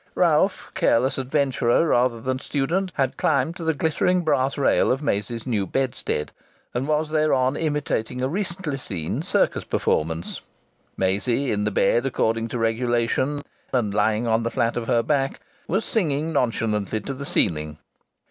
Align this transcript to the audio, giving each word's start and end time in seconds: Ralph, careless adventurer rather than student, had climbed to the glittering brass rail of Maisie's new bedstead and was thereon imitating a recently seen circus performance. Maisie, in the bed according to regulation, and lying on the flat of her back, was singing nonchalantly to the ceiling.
Ralph, 0.15 0.71
careless 0.73 1.19
adventurer 1.19 1.87
rather 1.87 2.19
than 2.19 2.39
student, 2.39 2.91
had 2.95 3.17
climbed 3.17 3.55
to 3.57 3.63
the 3.63 3.75
glittering 3.75 4.21
brass 4.23 4.57
rail 4.57 4.91
of 4.91 5.03
Maisie's 5.03 5.45
new 5.45 5.67
bedstead 5.67 6.31
and 6.73 6.87
was 6.87 7.11
thereon 7.11 7.55
imitating 7.55 8.19
a 8.19 8.27
recently 8.27 8.79
seen 8.79 9.21
circus 9.21 9.63
performance. 9.63 10.41
Maisie, 10.97 11.51
in 11.51 11.65
the 11.65 11.69
bed 11.69 12.07
according 12.07 12.47
to 12.47 12.57
regulation, 12.57 13.43
and 13.71 13.93
lying 13.93 14.25
on 14.25 14.41
the 14.41 14.49
flat 14.49 14.75
of 14.75 14.87
her 14.87 15.03
back, 15.03 15.39
was 15.67 15.85
singing 15.85 16.33
nonchalantly 16.33 17.01
to 17.01 17.13
the 17.13 17.23
ceiling. 17.23 17.77